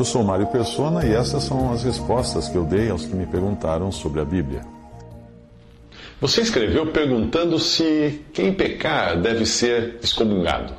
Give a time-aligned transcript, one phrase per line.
[0.00, 3.26] Eu sou Mário Persona e essas são as respostas que eu dei aos que me
[3.26, 4.62] perguntaram sobre a Bíblia.
[6.18, 10.72] Você escreveu perguntando se quem pecar deve ser excomungado.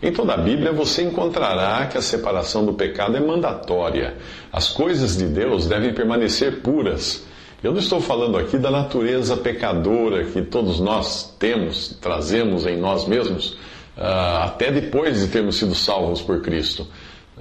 [0.00, 4.18] Em toda a Bíblia você encontrará que a separação do pecado é mandatória.
[4.52, 7.24] As coisas de Deus devem permanecer puras.
[7.60, 13.04] Eu não estou falando aqui da natureza pecadora que todos nós temos, trazemos em nós
[13.04, 13.58] mesmos,
[13.96, 16.86] ah, até depois de termos sido salvos por Cristo.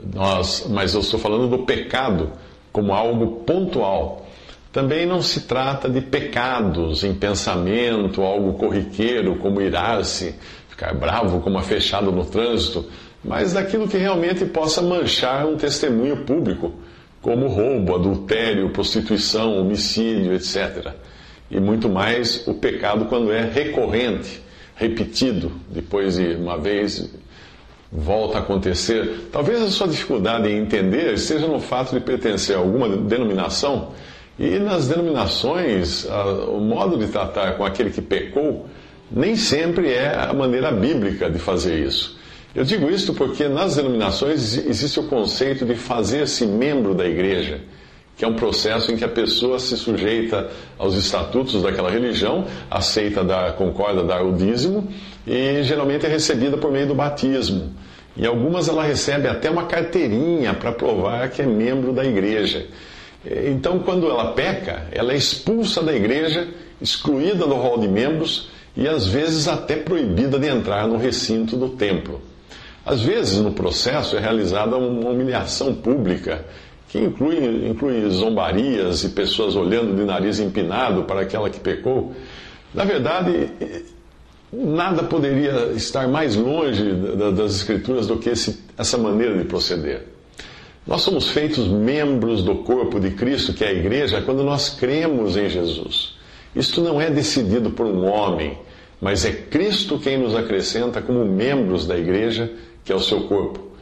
[0.02, 2.32] Nós, mas eu estou falando do pecado
[2.72, 4.26] como algo pontual.
[4.72, 10.34] Também não se trata de pecados em pensamento, algo corriqueiro, como irar-se,
[10.68, 12.84] ficar bravo como a fechada no trânsito,
[13.24, 16.74] mas daquilo que realmente possa manchar um testemunho público,
[17.22, 20.92] como roubo, adultério, prostituição, homicídio, etc.
[21.52, 24.42] E muito mais o pecado quando é recorrente,
[24.76, 27.14] repetido, depois de uma vez
[27.94, 29.28] volta a acontecer.
[29.32, 33.92] Talvez a sua dificuldade em entender seja no fato de pertencer a alguma denominação
[34.40, 36.08] e nas denominações
[36.48, 38.66] o modo de tratar com aquele que pecou
[39.12, 42.18] nem sempre é a maneira bíblica de fazer isso.
[42.56, 47.62] Eu digo isto porque nas denominações existe o conceito de fazer-se membro da igreja,
[48.16, 53.24] que é um processo em que a pessoa se sujeita aos estatutos daquela religião, aceita
[53.24, 54.88] dar, concorda dar o dízimo
[55.26, 57.74] e geralmente é recebida por meio do batismo.
[58.16, 62.68] Em algumas ela recebe até uma carteirinha para provar que é membro da igreja.
[63.26, 66.48] Então, quando ela peca, ela é expulsa da igreja,
[66.82, 71.70] excluída do rol de membros e às vezes até proibida de entrar no recinto do
[71.70, 72.22] templo.
[72.86, 76.46] Às vezes, no processo, é realizada uma humilhação pública,
[76.94, 82.14] que inclui, inclui zombarias e pessoas olhando de nariz empinado para aquela que pecou.
[82.72, 83.50] Na verdade,
[84.54, 86.84] nada poderia estar mais longe
[87.36, 90.04] das Escrituras do que esse, essa maneira de proceder.
[90.86, 95.36] Nós somos feitos membros do corpo de Cristo, que é a igreja, quando nós cremos
[95.36, 96.14] em Jesus.
[96.56, 98.56] Isto não é decidido por um homem,
[99.02, 102.52] mas é Cristo quem nos acrescenta como membros da igreja,
[102.86, 103.73] que é o seu corpo.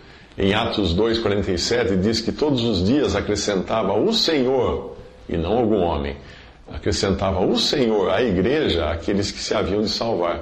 [0.42, 4.98] Em Atos 2,47 diz que todos os dias acrescentava o Senhor,
[5.30, 6.18] e não algum homem,
[6.68, 10.40] acrescentava o Senhor à igreja aqueles que se haviam de salvar.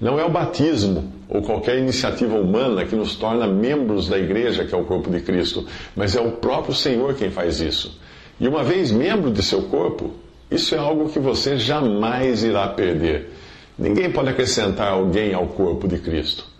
[0.00, 4.74] Não é o batismo ou qualquer iniciativa humana que nos torna membros da igreja, que
[4.74, 8.00] é o corpo de Cristo, mas é o próprio Senhor quem faz isso.
[8.40, 10.12] E uma vez membro de seu corpo,
[10.50, 13.30] isso é algo que você jamais irá perder.
[13.78, 16.53] Ninguém pode acrescentar alguém ao corpo de Cristo.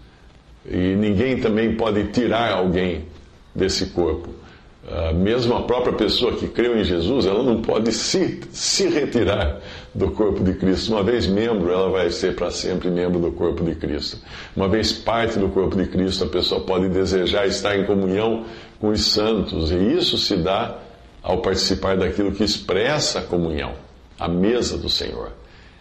[0.66, 3.04] E ninguém também pode tirar alguém
[3.54, 4.30] desse corpo.
[4.86, 9.60] Uh, mesmo a própria pessoa que creu em Jesus, ela não pode se, se retirar
[9.94, 10.92] do corpo de Cristo.
[10.92, 14.18] Uma vez membro, ela vai ser para sempre membro do corpo de Cristo.
[14.54, 18.44] Uma vez parte do corpo de Cristo, a pessoa pode desejar estar em comunhão
[18.78, 20.76] com os santos, e isso se dá
[21.22, 23.72] ao participar daquilo que expressa a comunhão,
[24.20, 25.32] a mesa do Senhor.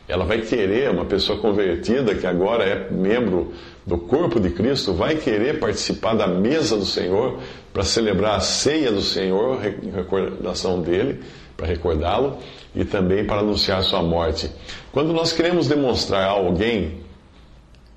[0.07, 3.51] Ela vai querer, uma pessoa convertida que agora é membro
[3.85, 7.39] do corpo de Cristo, vai querer participar da mesa do Senhor
[7.73, 9.59] para celebrar a ceia do Senhor,
[9.93, 11.19] recordação dele,
[11.57, 12.37] para recordá-lo
[12.75, 14.49] e também para anunciar sua morte.
[14.91, 17.03] Quando nós queremos demonstrar a alguém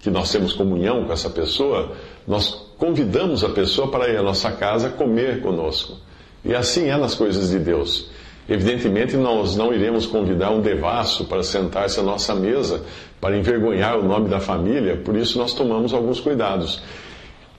[0.01, 1.93] que nós temos comunhão com essa pessoa,
[2.27, 5.97] nós convidamos a pessoa para ir à nossa casa comer conosco.
[6.45, 8.11] E assim é nas coisas de Deus.
[8.49, 12.85] Evidentemente, nós não iremos convidar um devasso para sentar-se à nossa mesa
[13.21, 16.81] para envergonhar o nome da família, por isso nós tomamos alguns cuidados.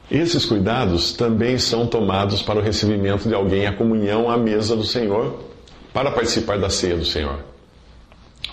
[0.10, 4.84] Esses cuidados também são tomados para o recebimento de alguém à comunhão à mesa do
[4.86, 5.38] Senhor,
[5.94, 7.39] para participar da ceia do Senhor.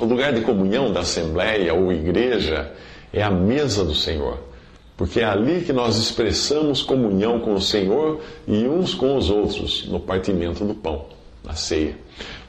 [0.01, 2.73] O lugar de comunhão da assembleia ou igreja
[3.13, 4.41] é a mesa do Senhor,
[4.97, 9.87] porque é ali que nós expressamos comunhão com o Senhor e uns com os outros
[9.87, 11.15] no partimento do pão
[11.45, 11.97] na ceia.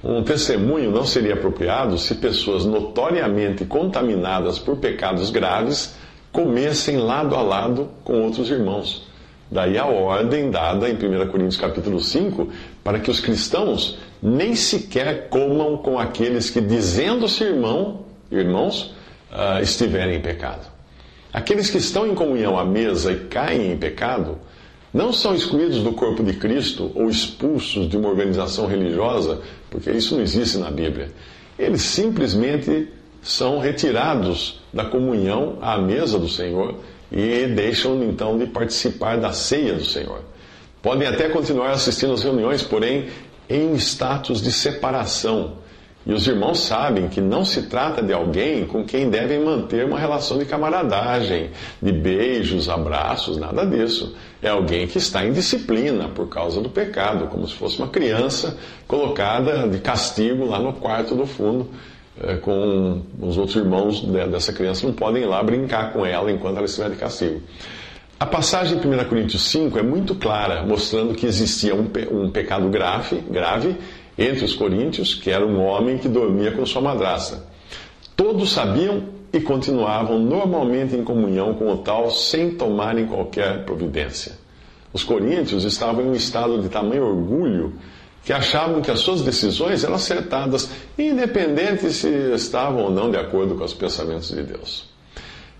[0.03, 5.95] Um testemunho não seria apropriado se pessoas notoriamente contaminadas por pecados graves
[6.31, 9.05] comessem lado a lado com outros irmãos.
[9.49, 12.49] Daí a ordem dada em 1 Coríntios capítulo 5
[12.83, 18.95] para que os cristãos nem sequer comam com aqueles que, dizendo-se irmão, irmãos,
[19.31, 20.67] uh, estiverem em pecado.
[21.31, 24.39] Aqueles que estão em comunhão à mesa e caem em pecado,
[24.95, 30.15] não são excluídos do corpo de Cristo ou expulsos de uma organização religiosa, porque isso
[30.15, 31.11] não existe na Bíblia.
[31.59, 32.87] Eles simplesmente
[33.21, 36.75] são retirados da comunhão à mesa do Senhor
[37.11, 40.21] e deixam então de participar da ceia do Senhor.
[40.81, 43.09] Podem até continuar assistindo às reuniões, porém
[43.49, 45.57] em status de separação
[46.05, 49.99] e os irmãos sabem que não se trata de alguém com quem devem manter uma
[49.99, 51.49] relação de camaradagem,
[51.81, 54.15] de beijos, abraços, nada disso.
[54.41, 58.55] É alguém que está em disciplina por causa do pecado, como se fosse uma criança
[58.87, 61.71] colocada de castigo lá no quarto do fundo,
[62.21, 66.57] eh, com os outros irmãos dessa criança não podem ir lá brincar com ela enquanto
[66.57, 67.41] ela estiver de castigo.
[68.19, 72.69] A passagem em 1 Coríntios 5 é muito clara, mostrando que existia um, um pecado
[72.69, 73.75] grave, grave
[74.17, 77.43] entre os coríntios, que era um homem que dormia com sua madrasta.
[78.15, 79.03] Todos sabiam
[79.33, 84.33] e continuavam normalmente em comunhão com o tal, sem tomarem qualquer providência.
[84.93, 87.73] Os coríntios estavam em um estado de tamanho orgulho
[88.23, 93.55] que achavam que as suas decisões eram acertadas, independente se estavam ou não de acordo
[93.55, 94.85] com os pensamentos de Deus.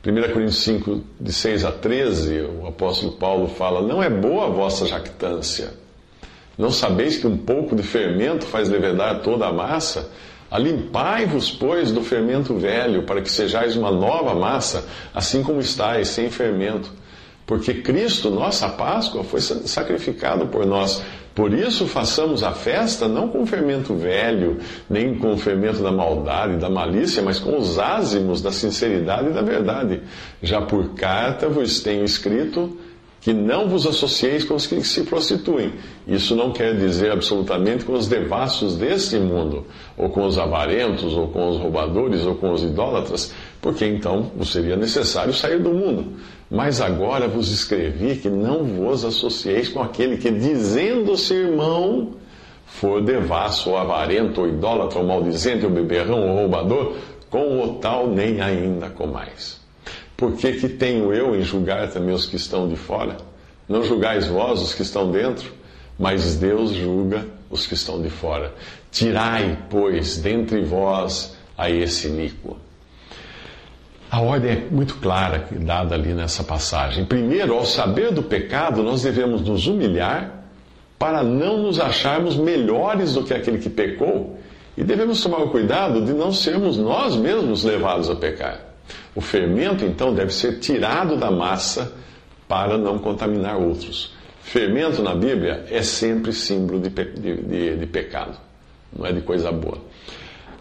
[0.04, 4.50] 1 Coríntios 5, de 6 a 13, o apóstolo Paulo fala: Não é boa a
[4.50, 5.85] vossa jactância
[6.58, 10.10] não sabeis que um pouco de fermento faz levedar toda a massa?
[10.50, 16.30] Alimpai-vos, pois, do fermento velho, para que sejais uma nova massa, assim como estáis, sem
[16.30, 16.92] fermento.
[17.46, 21.04] Porque Cristo, nossa Páscoa, foi sacrificado por nós.
[21.36, 24.58] Por isso façamos a festa não com fermento velho,
[24.90, 29.34] nem com fermento da maldade e da malícia, mas com os ázimos da sinceridade e
[29.34, 30.02] da verdade.
[30.42, 32.78] Já por carta vos tenho escrito
[33.26, 35.74] que não vos associeis com os que se prostituem.
[36.08, 39.66] Isso não quer dizer absolutamente com os devassos deste mundo,
[39.98, 44.52] ou com os avarentos, ou com os roubadores, ou com os idólatras, porque então vos
[44.52, 46.20] seria necessário sair do mundo.
[46.52, 52.12] Mas agora vos escrevi que não vos associeis com aquele que, dizendo-se irmão,
[52.68, 56.94] for devasso, ou avarento, ou idólatra, ou maldizente, ou beberrão, ou roubador,
[57.32, 59.60] com o tal nem ainda comais.
[59.60, 59.65] Por
[60.38, 63.18] que, que tenho eu em julgar também os que estão de fora?
[63.68, 65.52] Não julgais vós os que estão dentro,
[65.98, 68.54] mas Deus julga os que estão de fora.
[68.92, 72.58] Tirai, pois, dentre vós a esse iníquo.
[74.10, 77.04] A ordem é muito clara dada ali nessa passagem.
[77.06, 80.46] Primeiro, ao saber do pecado, nós devemos nos humilhar
[80.98, 84.40] para não nos acharmos melhores do que aquele que pecou
[84.78, 88.75] e devemos tomar o cuidado de não sermos nós mesmos levados a pecar.
[89.16, 91.94] O fermento, então, deve ser tirado da massa
[92.48, 94.14] para não contaminar outros.
[94.42, 98.38] Fermento na Bíblia é sempre símbolo de, de, de, de pecado,
[98.96, 99.80] não é de coisa boa.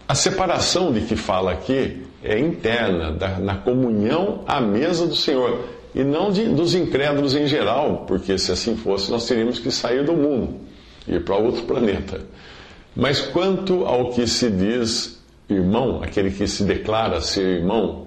[0.06, 5.64] A separação de que fala aqui é interna, da, na comunhão à mesa do Senhor,
[5.94, 10.04] e não de, dos incrédulos em geral, porque se assim fosse, nós teríamos que sair
[10.04, 10.60] do mundo,
[11.06, 12.20] ir para outro planeta.
[12.96, 18.06] Mas quanto ao que se diz irmão, aquele que se declara ser irmão,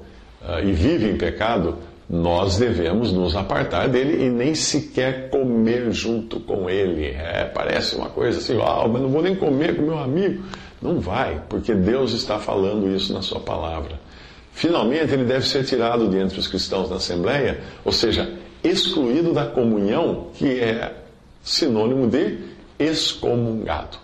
[0.63, 1.77] e vive em pecado,
[2.09, 7.07] nós devemos nos apartar dele e nem sequer comer junto com ele.
[7.07, 10.43] É, parece uma coisa assim, ah, mas não vou nem comer com meu amigo.
[10.81, 13.99] Não vai, porque Deus está falando isso na sua palavra.
[14.53, 18.31] Finalmente, ele deve ser tirado de entre os cristãos da Assembleia, ou seja,
[18.63, 20.93] excluído da comunhão, que é
[21.43, 22.37] sinônimo de
[22.79, 23.97] excomungado.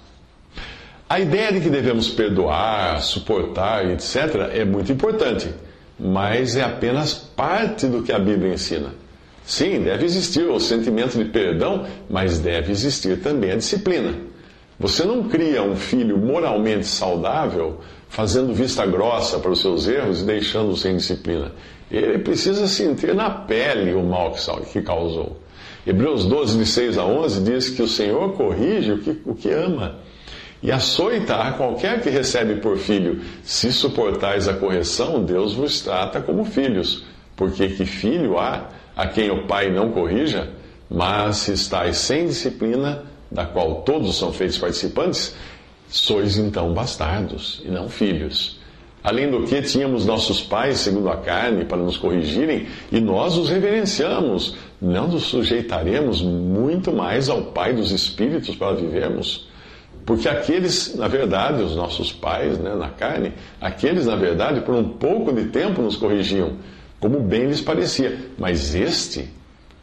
[1.08, 5.54] A ideia de que devemos perdoar, suportar, etc., é muito importante
[6.00, 8.94] mas é apenas parte do que a Bíblia ensina.
[9.46, 14.14] Sim, deve existir o sentimento de perdão, mas deve existir também a disciplina.
[14.80, 20.26] Você não cria um filho moralmente saudável fazendo vista grossa para os seus erros e
[20.26, 21.52] deixando-o sem disciplina.
[21.92, 24.34] Ele precisa sentir na pele o mal
[24.72, 25.40] que causou.
[25.86, 29.50] Hebreus 12, de 6 a 11, diz que o Senhor corrige o que, o que
[29.52, 30.00] ama
[30.64, 33.22] e açoita a qualquer que recebe por filho.
[33.44, 37.04] Se suportais a correção, Deus vos trata como filhos.
[37.36, 40.50] Porque que filho há a quem o pai não corrija?
[40.90, 45.36] Mas se estáis sem disciplina, da qual todos são feitos participantes,
[45.90, 48.60] sois então bastardos e não filhos.
[49.04, 53.50] Além do que, tínhamos nossos pais, segundo a carne, para nos corrigirem, e nós os
[53.50, 54.56] reverenciamos.
[54.82, 59.46] Não nos sujeitaremos muito mais ao Pai dos Espíritos para vivermos.
[60.06, 64.84] Porque aqueles, na verdade, os nossos pais, né, na carne, aqueles, na verdade, por um
[64.84, 66.58] pouco de tempo nos corrigiam,
[67.00, 68.18] como bem lhes parecia.
[68.38, 69.30] Mas este,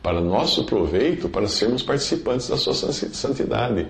[0.02, 3.86] para nosso proveito, para sermos participantes da sua santidade.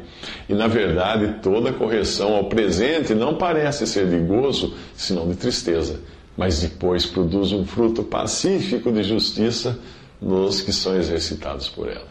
[0.49, 5.99] E, na verdade, toda correção ao presente não parece ser de gozo, senão de tristeza.
[6.37, 9.79] mas depois produz um fruto pacífico de justiça
[10.21, 12.10] nos que são exercitados por ela.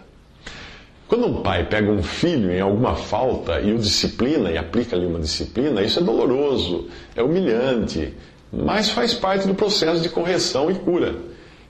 [1.09, 5.19] Quando um pai pega um filho em alguma falta e o disciplina e aplica-lhe uma
[5.19, 8.13] disciplina, isso é doloroso, é humilhante,
[8.53, 11.15] mas faz parte do processo de correção e cura.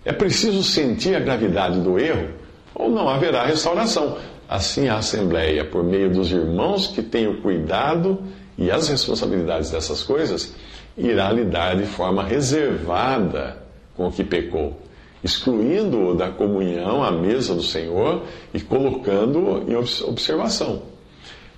[0.04, 2.32] É preciso sentir a gravidade do erro
[2.76, 4.18] ou não haverá restauração.
[4.48, 8.22] Assim, a Assembleia, por meio dos irmãos que têm o cuidado
[8.58, 10.54] e as responsabilidades dessas coisas,
[10.98, 13.56] irá lidar de forma reservada
[13.96, 14.78] com o que pecou,
[15.24, 18.24] excluindo-o da comunhão à mesa do Senhor
[18.54, 20.84] e colocando-o em observação.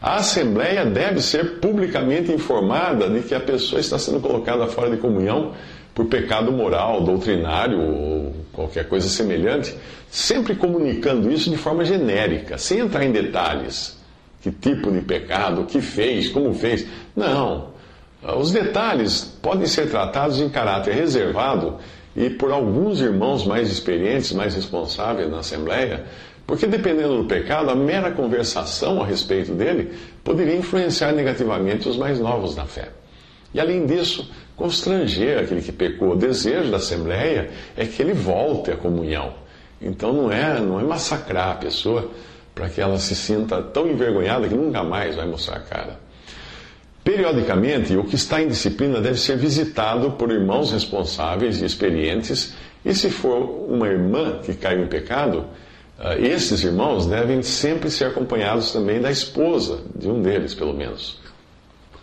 [0.02, 4.98] A Assembleia deve ser publicamente informada de que a pessoa está sendo colocada fora de
[4.98, 5.54] comunhão
[5.94, 9.76] por pecado moral, doutrinário ou qualquer coisa semelhante,
[10.10, 14.00] sempre comunicando isso de forma genérica, sem entrar em detalhes.
[14.42, 16.88] Que tipo de pecado, o que fez, como fez.
[17.16, 17.70] Não.
[18.40, 21.78] Os detalhes podem ser tratados em caráter reservado
[22.16, 26.04] e por alguns irmãos mais experientes, mais responsáveis na Assembleia,
[26.46, 32.20] porque dependendo do pecado, a mera conversação a respeito dele poderia influenciar negativamente os mais
[32.20, 32.90] novos na fé.
[33.54, 36.12] E além disso, constranger aquele que pecou.
[36.12, 39.34] O desejo da Assembleia é que ele volte à comunhão.
[39.82, 42.12] Então não é, não é massacrar a pessoa
[42.54, 46.00] para que ela se sinta tão envergonhada que nunca mais vai mostrar a cara.
[47.04, 52.54] Periodicamente, o que está em disciplina deve ser visitado por irmãos responsáveis e experientes,
[52.86, 55.46] e se for uma irmã que caiu em pecado,
[55.98, 61.20] ah, esses irmãos devem sempre ser acompanhados também da esposa de um deles, pelo menos.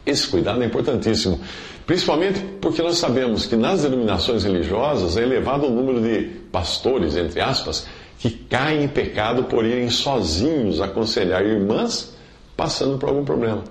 [0.05, 1.41] Esse cuidado é importantíssimo,
[1.87, 7.41] principalmente porque nós sabemos que nas denominações religiosas é elevado o número de pastores, entre
[7.41, 7.87] aspas,
[8.19, 12.17] que caem em pecado por irem sozinhos aconselhar irmãs
[12.57, 13.63] passando por algum problema.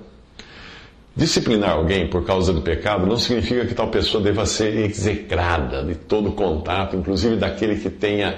[1.17, 5.95] Disciplinar alguém por causa do pecado não significa que tal pessoa deva ser execrada de
[5.95, 8.37] todo contato, inclusive daquele que tenha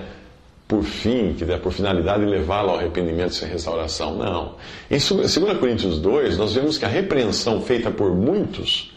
[0.66, 4.16] por fim, que der por finalidade levá-lo ao arrependimento sem restauração.
[4.16, 4.56] Não.
[4.90, 8.96] Em 2 Coríntios 2, nós vemos que a repreensão feita por muitos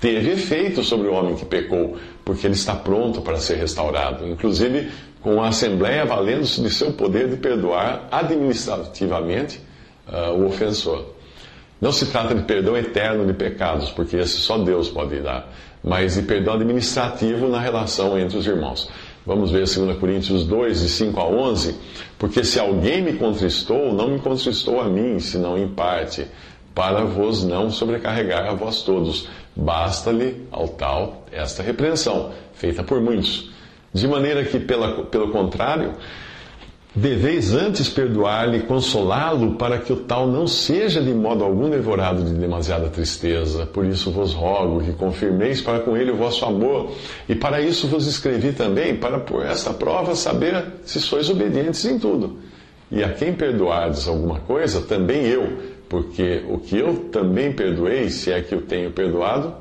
[0.00, 4.90] teve efeito sobre o homem que pecou, porque ele está pronto para ser restaurado, inclusive
[5.20, 9.60] com a Assembleia valendo-se de seu poder de perdoar administrativamente
[10.08, 11.19] uh, o ofensor.
[11.80, 15.50] Não se trata de perdão eterno de pecados, porque esse só Deus pode dar,
[15.82, 18.90] mas de perdão administrativo na relação entre os irmãos.
[19.24, 21.76] Vamos ver 2 Coríntios 2, de 5 a 11.
[22.18, 26.26] Porque se alguém me contristou, não me contristou a mim, senão em parte,
[26.74, 29.28] para vos não sobrecarregar a vós todos.
[29.54, 33.50] Basta-lhe ao tal esta repreensão, feita por muitos.
[33.92, 35.94] De maneira que, pela, pelo contrário,
[36.94, 42.34] Deveis antes perdoar-lhe, consolá-lo, para que o tal não seja de modo algum devorado de
[42.34, 43.64] demasiada tristeza.
[43.64, 46.90] Por isso vos rogo que confirmeis para com ele o vosso amor.
[47.28, 51.96] E para isso vos escrevi também, para por esta prova saber se sois obedientes em
[51.96, 52.38] tudo.
[52.90, 58.32] E a quem perdoardes alguma coisa, também eu, porque o que eu também perdoei, se
[58.32, 59.54] é que eu tenho perdoado,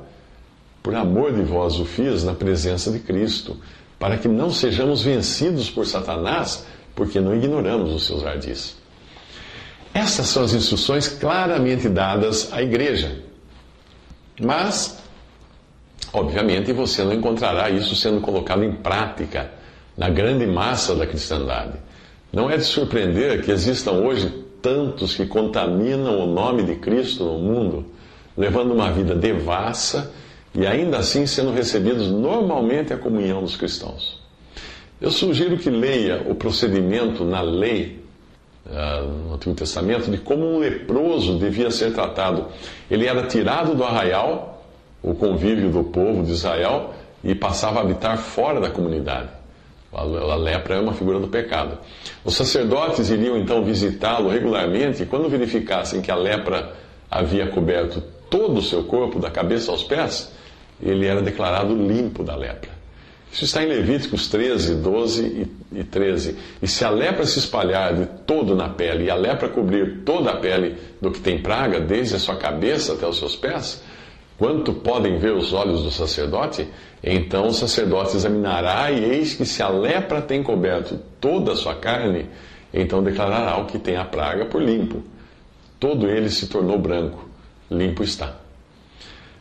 [0.82, 3.56] por amor de vós o fiz na presença de Cristo,
[4.00, 6.66] para que não sejamos vencidos por Satanás
[7.00, 8.76] porque não ignoramos os seus ardis.
[9.94, 13.24] Essas são as instruções claramente dadas à igreja.
[14.38, 15.02] Mas,
[16.12, 19.50] obviamente, você não encontrará isso sendo colocado em prática
[19.98, 21.80] na grande massa da cristandade.
[22.34, 24.28] Não é de surpreender que existam hoje
[24.62, 27.86] tantos que contaminam o nome de Cristo no mundo,
[28.36, 30.12] levando uma vida devassa
[30.54, 34.19] e ainda assim sendo recebidos normalmente à comunhão dos cristãos.
[35.02, 38.04] Eu sugiro que leia o procedimento na lei,
[38.66, 42.48] uh, no Antigo Testamento, de como um leproso devia ser tratado.
[42.92, 44.66] Ele era tirado do arraial,
[45.02, 49.30] o convívio do povo de Israel, e passava a habitar fora da comunidade.
[49.92, 51.78] A lepra é uma figura do pecado.
[52.24, 56.74] Os sacerdotes iriam então visitá-lo regularmente e, quando verificassem que a lepra
[57.10, 60.32] havia coberto todo o seu corpo, da cabeça aos pés,
[60.82, 62.79] ele era declarado limpo da lepra.
[63.32, 66.36] Isso está em Levíticos 13, 12 e 13.
[66.62, 70.32] E se a lepra se espalhar de todo na pele, e a lepra cobrir toda
[70.32, 73.84] a pele do que tem praga, desde a sua cabeça até os seus pés,
[74.38, 76.68] quanto podem ver os olhos do sacerdote?
[77.04, 81.76] Então o sacerdote examinará, e eis que se a lepra tem coberto toda a sua
[81.76, 82.26] carne,
[82.74, 85.04] então declarará o que tem a praga por limpo.
[85.80, 87.30] Todo ele se tornou branco,
[87.70, 88.36] limpo está.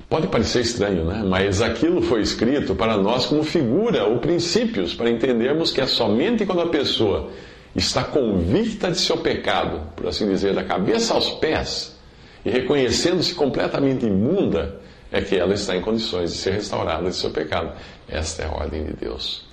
[0.08, 1.22] Pode parecer estranho, né?
[1.26, 6.46] Mas aquilo foi escrito para nós como figura ou princípios, para entendermos que é somente
[6.46, 7.30] quando a pessoa
[7.76, 11.98] está convicta de seu pecado, por assim dizer, da cabeça aos pés,
[12.42, 14.80] e reconhecendo-se completamente imunda,
[15.12, 17.72] é que ela está em condições de ser restaurada de seu pecado.
[18.08, 19.46] Esta é a ordem de Deus.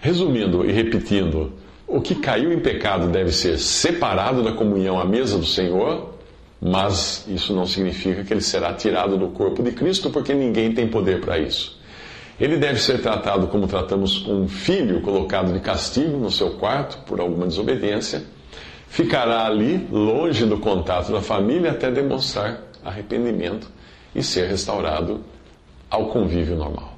[0.00, 1.52] Resumindo e repetindo,
[1.86, 6.14] o que caiu em pecado deve ser separado da comunhão à mesa do Senhor,
[6.60, 10.88] mas isso não significa que ele será tirado do corpo de Cristo, porque ninguém tem
[10.88, 11.78] poder para isso.
[12.40, 17.20] Ele deve ser tratado como tratamos um filho colocado de castigo no seu quarto por
[17.20, 18.22] alguma desobediência.
[18.88, 23.68] Ficará ali, longe do contato da família, até demonstrar arrependimento
[24.14, 25.20] e ser restaurado
[25.90, 26.97] ao convívio normal.